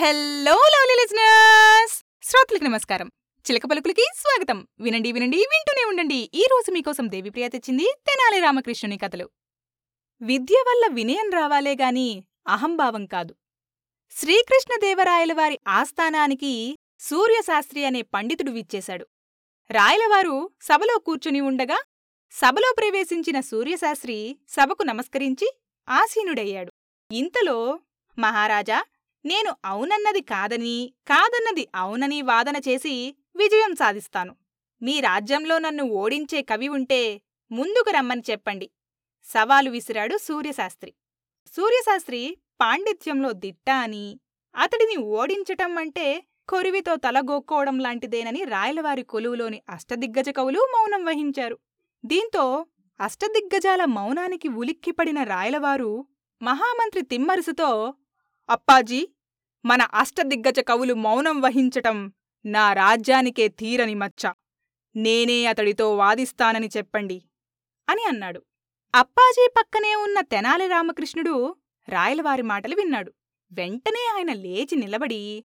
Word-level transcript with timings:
Hello 0.00 0.52
lovely 0.52 0.94
listeners 1.00 2.02
శ్రోతలకు 2.22 2.64
నమస్కారం. 2.64 3.06
చిలక 3.50 3.62
పలుకులకి 3.70 4.04
స్వాగతం. 4.16 4.68
వినండి 4.80 5.12
వినండి 5.12 5.36
వింటూనే 5.36 5.84
ఉండండి. 5.84 6.30
ఈ 6.34 6.44
రోజు 6.50 6.70
మీకోసం 6.70 7.10
దేవిప్రియ 7.10 7.48
తెచ్చింది 7.48 7.84
తెనాలి 8.06 8.40
రామకృష్ణుని 8.40 8.98
కథలు. 8.98 9.30
విద్య 10.22 10.64
వల్ల 10.68 10.94
వినయం 10.94 11.30
రావాలే 11.30 11.74
గాని 11.74 12.24
అహంభావం 12.48 13.06
కాదు. 13.06 13.34
శ్రీకృష్ణదేవరాయల 14.10 15.32
వారి 15.32 15.58
ఆస్థానానికి 15.68 16.78
సూర్యశాస్త్రి 17.00 17.84
అనే 17.84 18.02
పండితుడు 18.02 18.50
విచ్చేశాడు. 18.50 19.06
రాయలవారు 19.70 20.50
సభలో 20.62 20.98
కూర్చుని 20.98 21.40
ఉండగా 21.40 21.82
సభలో 22.32 22.74
ప్రవేశించిన 22.78 23.40
సూర్యశాస్త్రి 23.40 24.36
సభకు 24.48 24.82
నమస్కరించి 24.82 25.56
ఆసీనుడయ్యాడు. 25.88 26.72
ఇంతలో 27.12 27.78
మహారాజా 28.18 28.84
నేను 29.24 29.56
అవునన్నది 29.64 30.20
కాదని 30.20 30.92
కాదన్నది 31.08 31.68
అవునని 31.74 32.22
వాదన 32.22 32.56
చేసి 32.56 33.14
విజయం 33.36 33.74
సాధిస్తాను. 33.74 34.36
మీ 34.82 35.00
రాజ్యంలో 35.00 35.58
నన్ను 35.58 35.84
ఓడించే 35.84 36.42
కవి 36.42 36.68
ఉంటే 36.68 37.20
ముందుకు 37.52 37.90
రమ్మని 37.90 38.22
చెప్పండి. 38.30 38.70
సవాలు 39.24 39.70
విసిరాడు 39.70 40.16
సూర్యశాస్త్రి. 40.16 40.92
సూర్యశాస్త్రి 41.56 42.36
పాండిత్యంలో 42.60 43.32
దిట్ట 43.32 43.70
అని 43.70 44.20
అతడిని 44.56 44.96
ఓడించటం 44.96 45.78
అంటే 45.78 46.24
కొరివితో 46.48 46.96
తలగోక్కోవడం 46.96 47.78
లాంటిదేనని 47.78 48.44
రాయలవారి 48.44 49.02
కొలువులోని 49.02 49.62
అష్టదిగ్గజ 49.68 50.28
కవులు 50.28 50.58
మౌనం 50.58 51.04
వహించారు. 51.04 51.58
దీంతో 52.04 52.66
అష్టదిగ్గజాల 53.00 53.84
మౌనానికి 53.84 54.48
ఉలిక్కిపడిన 54.48 55.22
రాయలవారు 55.22 56.06
మహామంత్రి 56.42 57.02
తిమ్మరుసుతో 57.02 57.94
అప్పాజీ 58.48 59.08
మన 59.64 59.82
అష్టదిగ్గజ 59.82 60.60
కవులు 60.60 60.94
మౌనం 60.94 61.40
వహించటం 61.40 62.12
నా 62.46 62.72
రాజ్యానికే 62.72 63.48
తీరని 63.48 63.94
మచ్చ. 63.94 64.32
నేనే 64.96 65.46
అతడితో 65.46 65.96
వాదిస్తానని 65.96 66.68
చెప్పండి 66.76 67.22
అని 67.88 68.04
అన్నాడు. 68.04 68.42
అప్పాజీ 68.94 69.48
పక్కనే 69.56 69.94
ఉన్న 69.94 70.20
తెనాలి 70.20 70.66
రామకృష్ణుడు 70.66 71.56
రాయలవారి 71.88 72.42
మాటలు 72.42 72.74
విన్నాడు. 72.74 73.12
వెంటనే 73.52 74.10
ఆయన 74.14 74.32
లేచి 74.32 74.76
నిలబడి 74.76 75.44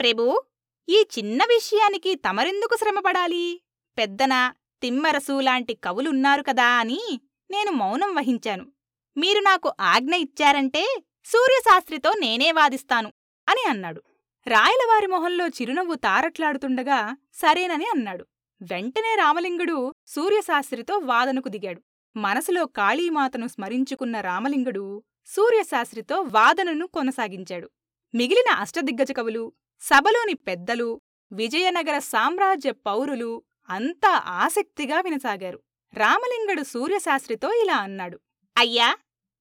ప్రభూ 0.00 0.42
ఈ 0.88 1.04
చిన్న 1.18 1.44
విషయానికి 1.44 2.14
తమరెందుకు 2.14 2.76
శ్రమపడాలి? 2.76 3.60
పెద్దన 3.98 4.52
తిమ్మరసు 4.82 5.40
లాంటి 5.40 5.74
కవులున్నారు 5.74 6.42
కదా 6.42 6.64
అని 6.64 7.20
నేను 7.50 7.70
మౌనం 7.70 8.14
వహించాను. 8.14 8.72
మీరు 9.16 9.40
నాకు 9.40 9.72
ఆజ్ఞ 9.80 10.14
ఇచ్చారంటే 10.14 11.02
సూర్యశాస్త్రితో 11.24 12.12
నేనే 12.20 12.52
వాదిస్తాను. 12.52 13.12
అని 13.48 13.64
అన్నాడు. 13.68 14.02
రాయలవారి 14.46 15.06
మొహంలో 15.06 15.48
చిరునవ్వు 15.48 15.94
తారట్లాడుతుండగా 15.94 17.16
సరేనని 17.34 17.84
అన్నాడు. 17.84 18.26
వెంటనే 18.62 19.14
రామలింగుడు 19.14 19.94
సూర్యశాస్త్రితో 20.06 20.98
వాదనకు 20.98 21.48
దిగాడు. 21.48 21.82
మనసులో 22.18 22.66
కాళీమాతను 22.66 23.46
స్మరించుకున్న 23.46 24.20
రామలింగుడు 24.20 25.02
సూర్యశాస్త్రితో 25.26 26.20
వాదనను 26.20 26.86
కొనసాగించాడు. 26.86 27.70
మిగిలిన 28.14 28.54
అష్టదిగ్గజ 28.54 29.12
కవులు 29.12 29.52
సభలోని 29.80 30.34
పెద్దలు 30.34 31.00
విజయనగర 31.32 31.98
సామ్రాజ్య 31.98 32.72
పౌరులు 32.72 33.42
అంతా 33.68 34.22
ఆసక్తిగా 34.26 35.00
వినసాగారు. 35.00 35.62
రామలింగుడు 35.94 36.62
సూర్యశాస్త్రితో 36.62 37.52
ఇలా 37.52 37.76
అన్నాడు. 37.76 38.20
అయ్యా 38.56 38.96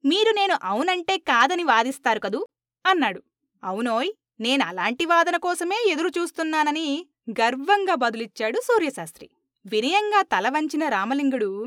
మీరు 0.06 0.31
నేను 0.31 0.58
అవునంటే 0.64 1.17
కాదని 1.17 1.64
వాదిస్తారు 1.64 2.20
కదూ? 2.20 2.48
అన్నాడు. 2.86 3.23
అవునోయ్ 3.66 4.11
నేనలాంటి 4.39 5.05
వాదన 5.05 5.38
కోసమే 5.38 5.89
ఎదురుచూస్తున్నానని 5.89 7.08
గర్వంగా 7.31 7.95
బదులిచ్చాడు 7.95 8.59
సూర్యశాస్త్రి. 8.59 9.30
వినయంగా 9.66 10.21
తలవంచిన 10.21 10.89
రామలింగుడు 10.89 11.66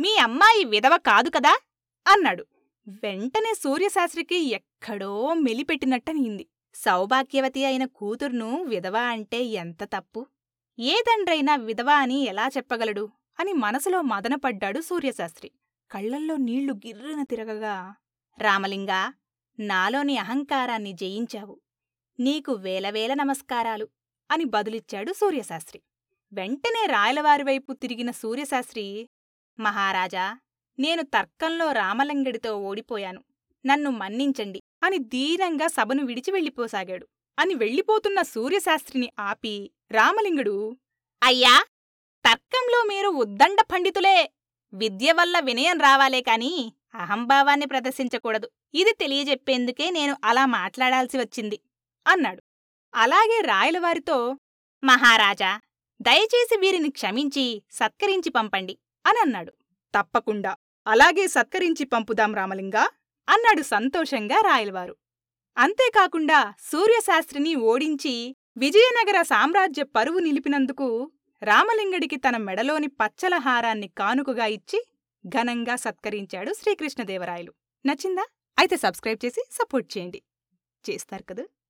మీ 0.00 0.16
అమ్మాయి 0.16 0.64
విధవ 0.64 0.96
కాదు 0.96 1.30
కదా? 1.30 1.58
అన్నాడు. 2.08 2.46
వెంటనే 2.88 3.54
సూర్యశాస్త్రికి 3.54 4.36
ఎక్కడో 4.36 5.34
మెలిపెట్టినట్టనింది. 5.34 6.46
సౌభాగ్యవతి 6.74 7.64
అయిన 7.64 7.84
కూతుర్ను 7.84 8.62
విధవ 8.62 8.96
అంటే 8.96 9.44
ఎంత 9.44 9.84
తప్పు? 9.84 10.26
ఏ 10.78 10.94
తండ్రైనా 10.94 11.56
విధవ 11.56 11.90
అని 11.90 12.24
ఎలా 12.24 12.48
చెప్పగలడు? 12.56 13.08
అని 13.40 13.52
మనసులో 13.52 14.02
మదనపడ్డాడు 14.02 14.80
సూర్యశాస్త్రి. 14.80 15.50
కళ్ళల్లో 15.90 16.36
నీళ్ళు 16.36 16.72
గిర్రున 16.72 17.22
తిరగగా 17.22 17.94
రామలింగా 18.38 19.12
నాలోని 19.58 20.18
అహంకారాన్ని 20.18 20.92
జయించావు. 20.92 21.60
నీకు 22.20 22.52
వేలవేల 22.52 23.14
నమస్కారాలు 23.14 23.88
అని 24.30 24.44
బదులిచ్చాడు 24.44 25.12
సూర్యశాస్త్రి. 25.12 25.82
వెంటనే 26.32 26.86
రాయలవారివైపు 26.86 27.72
తిరిగిన 27.72 28.10
సూర్యశాస్త్రి 28.10 29.08
మహారాజా 29.60 30.38
నేను 30.78 31.02
తర్కంలో 31.02 31.72
రామలింగడితో 31.72 32.56
ఓడిపోయాను. 32.56 33.24
నన్ను 33.66 33.90
మన్నించండి 33.90 34.62
అని 34.82 34.98
దీనంగా 34.98 35.66
సభను 35.66 36.04
విడిచి 36.04 36.30
వెళ్ళిపోసాగాడు. 36.30 37.08
అని 37.38 37.54
వెళ్ళిపోతున్న 37.54 38.22
సూర్యశాస్త్రిని 38.22 39.12
ఆపి 39.18 39.70
రామలింగుడు 39.90 40.76
అయ్యా 41.22 41.66
తర్కంలో 42.24 42.82
మీరు 42.82 43.08
ఉద్దండ 43.08 43.56
పండితులే. 43.60 44.32
విద్య 44.72 45.12
వల్ల 45.12 45.40
వినయం 45.40 45.78
రావాలే 45.78 46.20
కాని 46.22 46.72
అహంభావాన్ని 46.94 47.66
ప్రదర్శించకూడదు. 47.66 48.50
ఇది 48.74 48.92
తెలియజెప్పేందుకే 49.00 49.90
నేను 49.90 50.16
అలా 50.24 50.46
మాట్లాడాల్సి 50.46 51.18
వచ్చింది 51.18 51.60
అన్నాడు. 52.06 52.42
అలాగే 52.94 53.40
రాయలవారితో 53.40 54.38
మహారాజా 54.84 55.60
దయచేసి 56.00 56.56
వీరిని 56.58 56.90
క్షమించి 56.90 57.62
సత్కరించి 57.70 58.30
పంపండి 58.30 58.78
అని 59.06 59.18
అన్నాడు. 59.18 59.52
తప్పకుండా 59.94 60.56
అలాగే 60.86 61.28
సత్కరించి 61.28 61.84
పంపుదాం 61.84 62.34
రామలింగా 62.34 62.88
అన్నాడు 63.28 63.62
సంతోషంగా 63.62 64.40
రాయలవారు. 64.40 64.96
అంతేకాకుండా 65.58 66.54
సూర్యశాస్త్రిని 66.60 67.54
ఓడించి 67.54 68.36
విజయనగర 68.56 69.22
సామ్రాజ్య 69.22 69.82
పరువు 69.84 70.18
నిలిపినందుకు 70.18 71.10
రామలింగడికి 71.42 72.16
తన 72.16 72.36
మెడలోని 72.36 72.86
పచ్చల 72.86 73.34
హారాన్ని 73.34 73.88
కానుకగా 73.88 74.46
ఇచ్చి 74.46 74.78
ఘనంగా 75.28 75.76
సత్కరించాడు 75.76 76.52
శ్రీకృష్ణదేవరాయలు. 76.52 77.52
నచ్చిందా? 77.86 78.24
అయితే 78.58 78.76
సబ్స్క్రైబ్ 78.76 79.20
చేసి 79.24 79.42
సపోర్ట్ 79.52 79.88
చేయండి. 79.98 80.20
చేస్తారు 80.84 81.24
కదా? 81.24 81.44